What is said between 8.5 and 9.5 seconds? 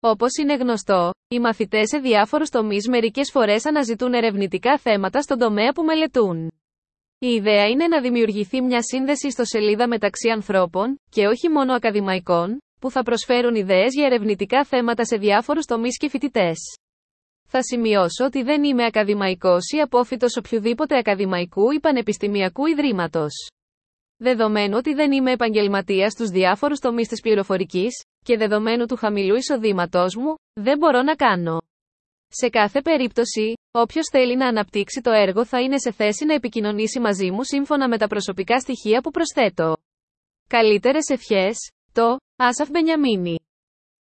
μια σύνδεση στο